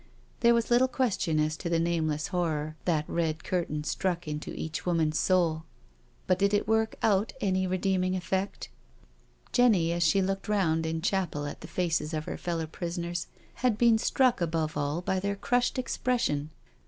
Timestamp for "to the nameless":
1.57-2.29